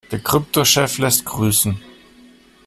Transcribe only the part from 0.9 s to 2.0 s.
lässt grüßen.